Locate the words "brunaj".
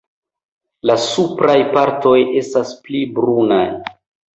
3.21-3.65